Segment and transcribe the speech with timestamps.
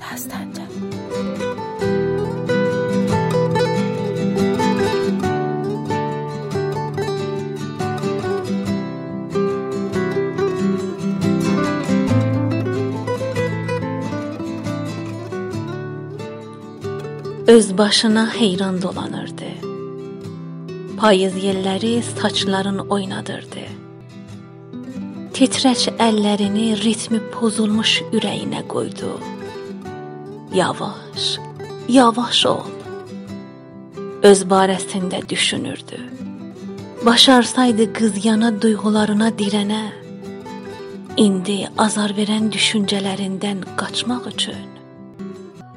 [0.00, 0.70] دستنجم
[17.50, 19.50] Öz başına heyran dolanırdı.
[20.98, 23.64] Payız yelləri saçların oynadırdı.
[25.34, 29.16] Titrək əllərini ritmi pozulmuş ürəyinə qoydu.
[30.55, 31.23] Yavaş,
[31.89, 32.67] yavaş ol.
[34.23, 35.97] Öz barəsində düşünürdü.
[37.05, 39.81] Başarsaydı qız yana duyğularına dirənə,
[41.25, 44.69] indi azar verən düşüncələrindən qaçmaq üçün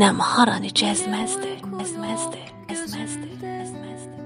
[0.00, 1.52] nəm haranı cəzməzdi,
[1.84, 2.42] əzməzdi,
[2.72, 3.28] əzməzdi,
[3.58, 4.18] əzməzdi.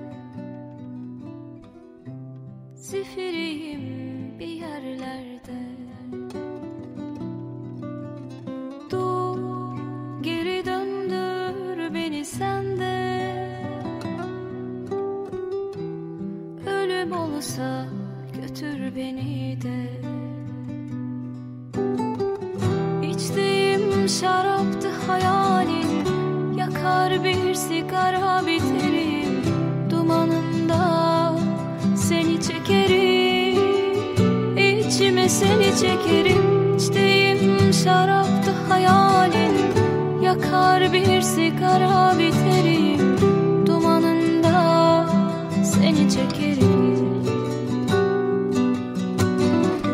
[2.91, 3.85] Zifiriyim
[4.39, 4.96] bir yerlerde
[17.07, 17.87] Ölüm olsa
[18.35, 20.01] götür beni de.
[23.07, 26.05] İçtiğim şaraptı hayalin
[26.57, 29.43] Yakar bir sigara biterim.
[29.91, 31.35] Dumanında
[31.97, 33.57] seni çekerim
[34.57, 36.77] İçime seni çekerim.
[36.77, 39.57] İçtiğim şaraptı hayalin
[40.23, 42.96] Yakar bir sigara biterim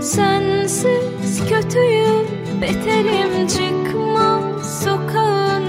[0.03, 2.27] Sensiz kötüyüm
[2.61, 5.65] beterim çıkmaz sokağın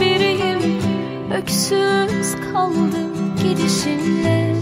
[0.00, 0.80] biriyim.
[1.34, 4.54] Öksüz kaldım gidişinle.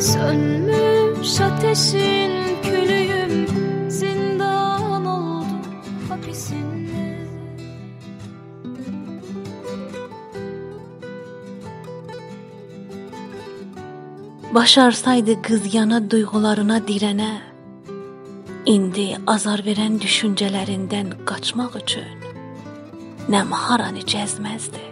[0.00, 2.15] Sönmüş ateşin
[14.54, 17.32] Başarsaydı qız yana duyğularına dirənə,
[18.66, 22.26] indi azar verən düşüncələrindən qaçmaq üçün
[23.28, 24.84] nəm haranı cəzməzdi.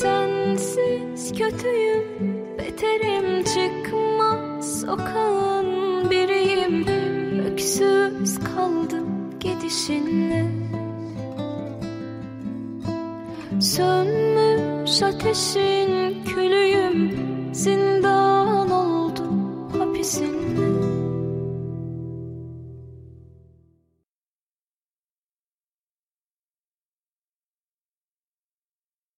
[0.00, 2.31] Sensiz kötüyüm
[9.72, 10.44] ateşinle
[13.60, 17.14] Sönmüş ateşin külüyüm
[17.54, 19.22] Zindan oldu
[19.78, 20.41] hapisin.